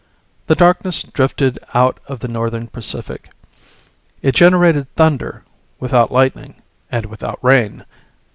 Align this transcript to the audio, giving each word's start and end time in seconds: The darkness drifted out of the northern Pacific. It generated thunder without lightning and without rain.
The 0.47 0.55
darkness 0.55 1.03
drifted 1.03 1.59
out 1.75 1.99
of 2.07 2.21
the 2.21 2.27
northern 2.27 2.65
Pacific. 2.65 3.29
It 4.23 4.33
generated 4.33 4.91
thunder 4.95 5.43
without 5.79 6.11
lightning 6.11 6.63
and 6.91 7.05
without 7.05 7.37
rain. 7.43 7.85